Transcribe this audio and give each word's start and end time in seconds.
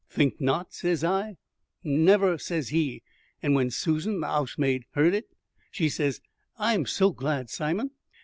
'Think 0.09 0.41
not?' 0.41 0.73
says 0.73 1.03
I. 1.03 1.37
'Never,' 1.83 2.39
says 2.39 2.69
he; 2.69 3.03
and 3.43 3.53
when 3.53 3.69
Susan 3.69 4.19
the 4.19 4.25
'ousemaid 4.25 4.85
heard 4.95 5.09
on 5.13 5.19
it, 5.19 5.29
she 5.69 5.89
says, 5.89 6.21
'I 6.57 6.73
am 6.73 6.85
so 6.87 7.11
glad, 7.11 7.51
Simon.' 7.51 7.91